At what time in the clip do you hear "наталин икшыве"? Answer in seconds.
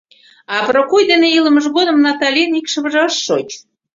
2.05-2.89